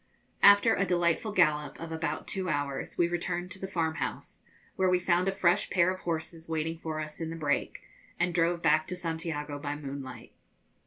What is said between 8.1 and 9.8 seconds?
and drove back to Santiago by